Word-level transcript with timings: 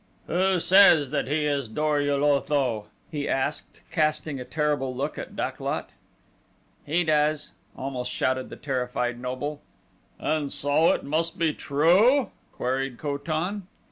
"Who 0.25 0.59
says 0.59 1.11
that 1.11 1.27
he 1.27 1.45
is 1.45 1.67
Dor 1.67 2.01
ul 2.01 2.23
Otho?" 2.23 2.87
he 3.11 3.29
asked, 3.29 3.81
casting 3.91 4.39
a 4.39 4.43
terrible 4.43 4.95
look 4.95 5.19
at 5.19 5.35
Dak 5.35 5.59
lot. 5.59 5.91
"He 6.87 7.03
does!" 7.03 7.51
almost 7.77 8.11
shouted 8.11 8.49
that 8.49 8.63
terrified 8.63 9.19
noble. 9.19 9.61
"And 10.17 10.51
so 10.51 10.91
it 10.93 11.03
must 11.03 11.37
be 11.37 11.53
true?" 11.53 12.31
queried 12.53 12.97
Ko 12.97 13.17
tan. 13.19 13.67